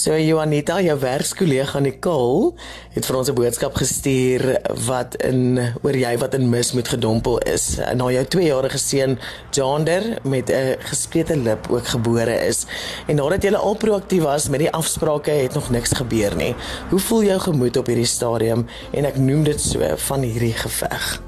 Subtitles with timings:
[0.00, 2.54] So Juanita, jou werkskollega Nicole
[2.94, 7.38] het vir ons 'n boodskap gestuur wat in oor jy wat in mis moet gedompel
[7.38, 7.76] is.
[7.76, 9.18] Na jou 2-jarige seun
[9.50, 12.66] Jander met 'n gesplete lip ook gebore is.
[13.08, 16.54] En nadat jy al proaktief was met die afsprake het nog niks gebeur nie.
[16.90, 21.22] Hoe voel jou gemoed op hierdie stadium en ek noem dit so van hierdie geveg?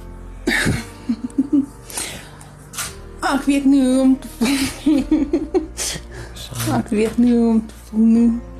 [3.20, 4.98] Ek weet nie hoe om te voel.
[6.78, 8.40] Ek weet nie hoe om te voel nie.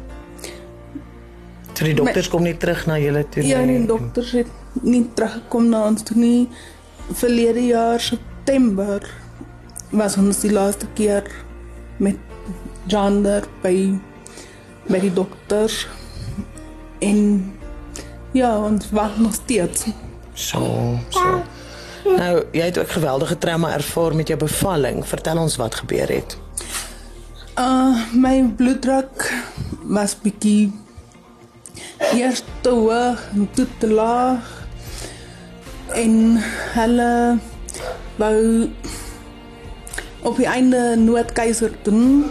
[1.82, 5.64] Toe die dokters kom nie terug na julle toe Ja, die dokters het nie teruggekom
[5.72, 6.44] na ons toe nie.
[7.10, 9.02] Verlede jaar September
[9.90, 11.26] was ons die laaste keer
[11.98, 12.20] met
[12.86, 13.74] Jander by
[14.86, 15.80] by die dokters
[17.02, 17.18] en
[18.30, 19.88] ja, ons wag nog steeds.
[20.38, 20.62] So,
[21.10, 21.42] so.
[22.06, 25.02] Nou, jy het ook geweldige trauma ervaar met jou bevalling.
[25.06, 26.38] Vertel ons wat gebeur het.
[27.58, 29.26] Uh my bloeddruk
[29.82, 30.70] was bietjie
[32.12, 34.66] eers te hoog en toe te laag.
[35.92, 36.36] En
[36.74, 37.38] hulle
[38.16, 38.68] wou
[40.22, 42.30] op die einde noodkeiser doen.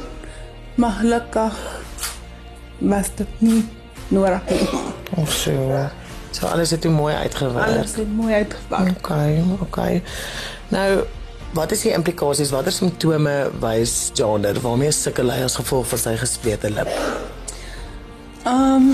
[0.76, 1.58] Maar gelukkig
[2.78, 3.66] was dit nie
[4.08, 4.70] nodig nie.
[5.16, 5.90] Of so.
[6.32, 7.68] So alles het toe mooi uitgewerk.
[7.68, 8.88] Alles het mooi uitgepak.
[8.98, 10.04] Okay, okay.
[10.68, 11.04] Nou,
[11.54, 12.50] wat is die implikasies?
[12.50, 16.92] Watter simptome wys Jander waarmee sukkel hy as gevolg van sy gesplete lip?
[18.48, 18.94] Um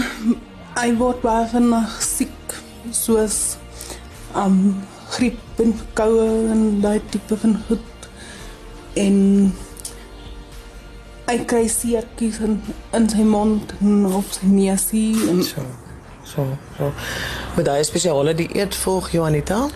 [0.78, 2.58] hy word baie vinnig siek
[2.92, 3.58] soos
[4.36, 4.59] um
[5.16, 8.09] griep en koue en daai tipe van goed
[9.05, 9.17] en
[11.28, 12.61] hy kry seertjies in
[12.98, 15.66] in sy mond en op sy neusie en So.
[16.28, 16.44] So,
[16.78, 16.92] so.
[17.55, 19.70] Hy 'n spesiale dieet volg, Juanita?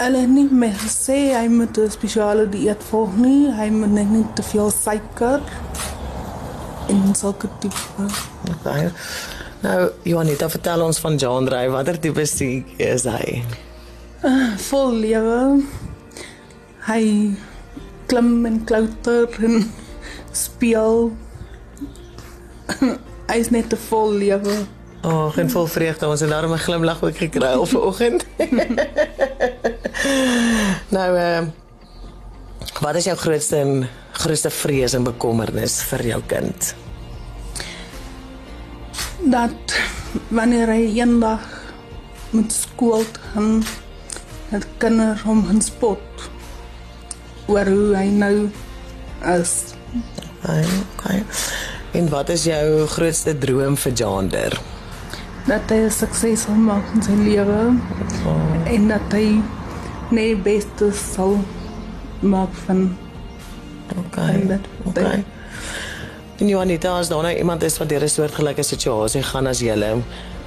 [0.00, 4.10] hulle het nie meer gesê hy moet 'n spesiale dieet volg nie hy moet net
[4.10, 5.40] nie te veel suiker
[6.88, 8.06] en sulke tipe
[8.50, 8.90] Okay.
[9.60, 11.68] Nou, Juanita, vertel ons van Jandrey.
[11.70, 13.42] Watter tipe siek is hy?
[14.68, 15.62] vol lewe.
[16.88, 17.02] Hy
[18.10, 19.64] klim en klouter en
[20.32, 21.10] speel.
[23.30, 24.56] Hy is net te vol lewe.
[25.00, 26.08] O, oh, geen vol vreugde.
[26.08, 28.26] Ons het daarom 'n glimlag ook gekry op vanoggend.
[30.96, 31.48] nou, ehm uh,
[32.80, 36.74] wat is jou grootste en grootste vrees en bekommernis vir jou kind?
[39.30, 39.74] Dat
[40.28, 41.44] wanneer hy eendag
[42.30, 43.62] moet skool gaan,
[44.50, 46.24] dat kinders hom gaan spot
[47.46, 48.34] oor hoe hy nou
[49.36, 49.54] is.
[50.42, 51.22] Okay, okay.
[51.94, 54.58] En wat is jou grootste droom vir Jander?
[55.46, 57.74] Dat hy 'n sukses sal maak in sy lewe
[58.26, 59.40] Oh, en dat hy
[60.10, 61.38] net beste sal
[62.20, 62.96] maak van
[63.96, 64.32] okay.
[64.32, 64.64] van dit.
[64.84, 65.24] Okay.
[66.40, 69.90] En Juanita, as daar nou iemand is wat deur 'n soortgelyke situasie gaan as julle,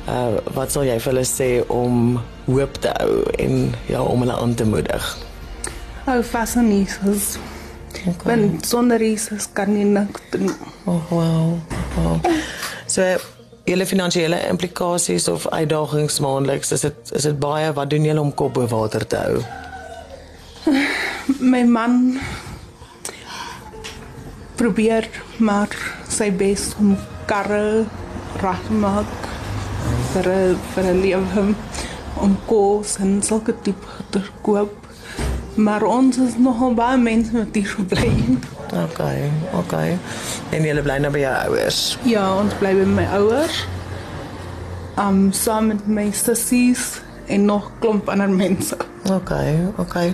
[0.07, 4.33] uh wat sal jy vir hulle sê om hoop te hou en ja, om hulle
[4.33, 5.17] aan te moedig?
[6.05, 7.37] Hou vas aan Jesus.
[8.07, 8.13] Okay.
[8.25, 10.49] Want sonder Jesus kan jy niks doen.
[10.85, 11.53] Oh, wow.
[11.95, 12.17] wow.
[12.85, 13.05] So
[13.63, 18.33] julle finansiële implikasies of uitdagings maandeliks, is dit is dit baie wat doen julle om
[18.33, 19.43] kop bo water te hou?
[21.53, 22.19] My man
[24.63, 25.09] probeer
[25.43, 25.71] maar
[26.07, 26.93] sy bes om
[27.27, 27.83] karre
[28.39, 29.25] reg te maak
[30.13, 31.43] vir 'n vir 'n lewe
[32.23, 34.71] om kos en sulke tipe te koop.
[35.55, 38.11] Maar ons is nogal baie mense wat hier bly.
[38.85, 39.97] Okay, okay.
[40.51, 41.97] En julle bly nou by jou ouers.
[42.03, 43.67] Ja, ons bly by my ouers.
[44.97, 48.92] Um saam met my sissies en nog klomp ander mense.
[49.11, 50.13] Okay, okay.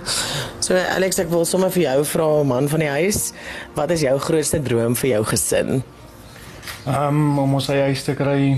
[0.58, 3.30] So Alex, ek wil sommer vir jou vra, man van die huis,
[3.76, 5.82] wat is jou grootste droom vir jou gesin?
[6.90, 8.56] Um om ons eie huis te kry.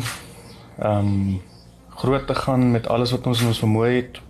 [0.81, 1.43] Um
[2.01, 4.21] groot te gaan met alles wat ons in ons vermoë het.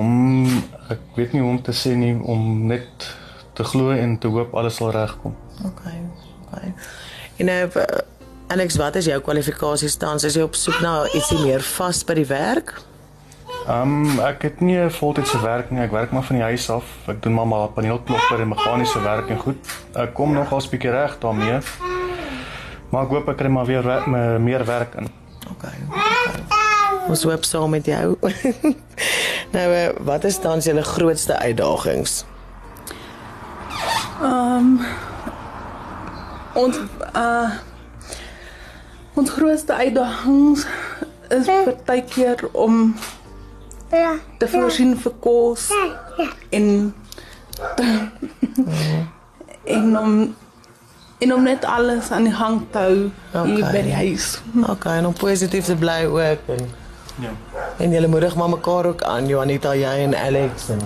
[0.00, 0.48] Om
[0.90, 3.10] ek weet nie hoe om te sê nie om net
[3.58, 5.36] te glo en te hoop alles sal regkom.
[5.68, 5.98] Okay,
[6.46, 6.72] okay.
[7.36, 7.84] En nou uh,
[8.50, 10.24] Alex, wat is jou kwalifikasies tans?
[10.24, 12.72] Is jy op soek na ietsie meer vas by die werk?
[13.70, 15.80] Um ek het nie 'n voltydse werk nie.
[15.80, 16.84] Ek werk maar van die huis af.
[17.06, 19.56] Ek doen maar maar paneelklopper en meganiese werk en goed.
[19.94, 21.58] Ek kom nog al 'n bietjie reg daarmee.
[22.90, 25.06] Maar ek hoop ek kry maar weer wer me- meer werk in.
[25.50, 25.70] Okay.
[25.88, 26.58] okay.
[27.08, 28.16] Ons hoop saam met jou.
[29.54, 32.24] nou, uh, wat is tans julle grootste uitdagings?
[34.22, 34.80] Um
[36.54, 36.76] ons
[37.16, 37.50] uh
[39.14, 40.66] ons grootste uitdagings
[41.28, 41.46] is
[41.84, 42.94] partykeer om
[44.38, 45.68] te voorsien vir kos
[46.50, 46.94] en
[49.64, 50.12] en om
[51.20, 53.42] en om net alles aan die gang te hou okay.
[53.50, 54.28] hier by die huis.
[54.72, 56.70] Okay, en om positief te bly ook en
[57.20, 57.30] Ja.
[57.76, 60.80] en julle moedig maar mekaar ook aan, Juanita, jy en Alex en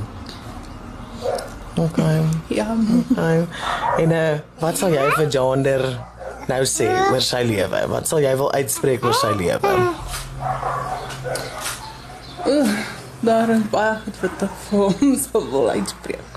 [1.74, 2.20] Okay.
[2.46, 2.76] Ja,
[3.10, 3.46] Okay.
[3.98, 5.82] En uh, wat sal jy vir Jander
[6.46, 7.80] nou sê oor sy lewe?
[7.90, 9.72] Wat sal jy wil uitspreek oor sy lewe?
[12.44, 12.93] daar
[13.24, 16.30] is baie goed wat ek vir hom sal wil uitspreek.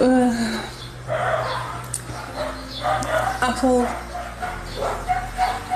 [0.00, 0.32] uh,
[3.46, 3.86] ek sal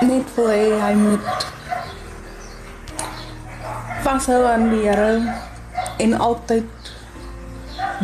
[0.01, 1.47] net wil hê hy moet
[4.03, 5.11] vashou aan die Here
[6.01, 6.93] en altyd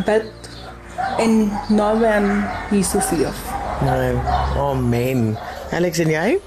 [0.06, 0.50] bid
[1.18, 2.28] en naby aan
[2.70, 3.40] Jesus leef.
[3.82, 4.14] Nee.
[4.58, 5.34] Amen.
[5.74, 6.38] Alex en jy?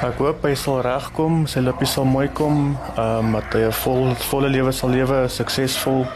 [0.00, 3.74] Ek hoop hy sal regkom, sy lippie sal mooi kom, ehm um, dat hy 'n
[3.82, 6.06] vol volle lewe sal lewe, suksesvol,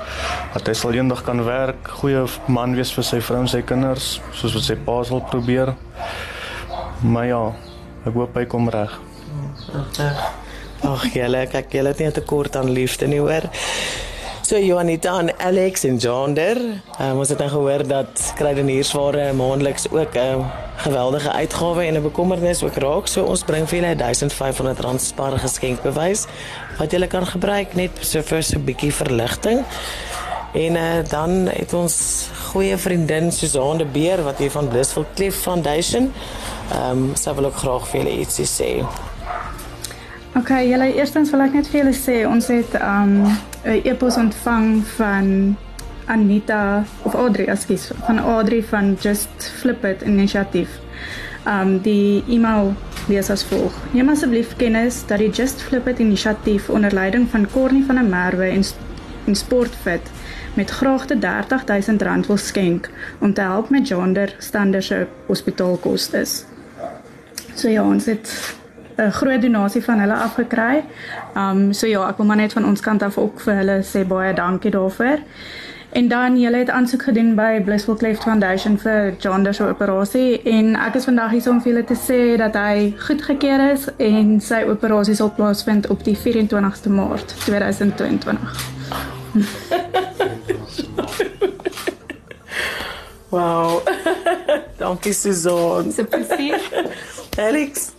[0.55, 4.23] dat hy sal eendag kan werk, goeie man wees vir sy vrou en sy kinders,
[4.33, 5.75] soos wat sy pa sal probeer.
[7.03, 7.43] Maar ja,
[8.07, 8.97] ek hoop hy kom reg.
[10.83, 13.51] Ag julle, kyk julle het nie 'n tekort aan liefde nie, hoor.
[14.45, 16.59] So Juanita en Alex en Jander,
[17.01, 20.45] um, ons het nou gehoor dat kruideniersware maandeliks ook 'n um,
[20.77, 23.07] geweldige uitgawe en 'n bekommernis ook raak.
[23.07, 26.27] So ons bring vir julle 1500 rand spaar geskenkbewys
[26.79, 29.65] wat julle kan gebruik net so vir so 'n bietjie verligting.
[30.53, 35.37] En uh, dan het ons goeie vriendin Susan de Beer wat hier van Blissful Cliff
[35.37, 36.13] Foundation.
[36.73, 38.85] Ehm um, sy wil ook graag vir julle ietsie sê.
[40.35, 45.29] OK, julle eerstens wil ek net julle sê ons het um 'n e-pos ontvang van
[46.11, 50.81] Anita of Audrey, ekskuus, van Audrey van Just Flip It inisiatief.
[51.47, 52.75] Um die e-mail
[53.07, 57.47] lees as volg: Neem asseblief kennis dat die Just Flip It inisiatief onder leiding van
[57.51, 58.65] Cornie van der Merwe en,
[59.27, 60.11] en Sportfit
[60.55, 62.91] met graagte R30000 wil skenk
[63.21, 66.27] om te help met Jander Stander se hospitaalkoste.
[67.55, 68.57] So ja, ons het
[68.97, 70.85] 'n groot donasie van hulle afgekry.
[71.37, 74.07] Um so ja, ek wil maar net van ons kant af ook vir hulle sê
[74.07, 75.19] baie dankie daarvoor.
[75.95, 80.75] En dan julle het aansoek gedoen by Blissful Cleft Foundation vir Jander se operasie en
[80.77, 84.65] ek is vandag hier om vir julle te sê dat hy goedgekeur is en sy
[84.67, 88.73] operasie sal plaasvind op die 24ste Maart 2022.
[93.31, 93.83] Wow.
[94.83, 95.85] dankie Susan.
[95.85, 96.61] Dis 'n plesier.
[97.39, 97.94] Alex.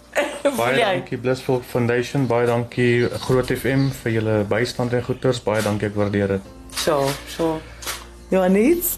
[0.53, 5.89] Baie dankie Blissful Foundation, baie dankie Groot FM vir julle bystand en goeders, baie dankie,
[5.89, 6.51] ek waardeer dit.
[6.77, 6.99] So,
[7.33, 7.55] so.
[8.29, 8.93] Johannes,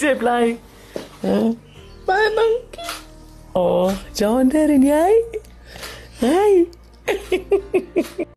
[0.00, 0.58] sê bly.
[1.24, 1.40] Ja.
[2.04, 2.92] Baie dankie.
[3.56, 5.10] Oh, Jander en jy?
[6.20, 8.28] Hey.